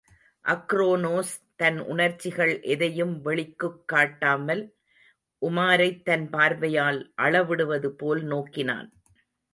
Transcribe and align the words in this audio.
அக்ரோனோஸ், 0.45 1.33
தன் 1.55 1.79
உணர்ச்சிகள் 1.79 2.61
எதையும் 2.61 3.21
வெளிக்குக் 3.21 3.87
காட்டாமல், 3.87 4.75
உமாரைத் 5.45 6.03
தன் 6.03 6.29
பார்வையால் 6.29 7.13
அளவிடுவது 7.21 7.87
போல் 7.87 8.23
நோக்கினான். 8.23 8.93